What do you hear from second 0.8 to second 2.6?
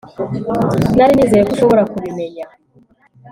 nari nizeye ko ushobora kubimenya